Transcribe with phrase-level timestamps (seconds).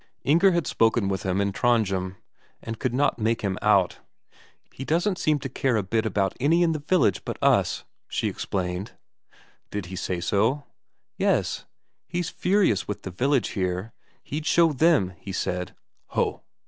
[0.23, 2.15] Inger had spoken with him in Trondhjem,
[2.63, 3.99] and could not make him out.
[4.73, 8.27] "He doesn't seem to care a bit about any in the village but us," she
[8.27, 8.93] explained.
[9.69, 10.63] "Did he say so?"
[11.19, 11.65] "Yes.
[12.07, 13.93] He's furious with the village here.
[14.23, 15.75] He'd show them, he said."
[16.07, 16.41] "Ho!"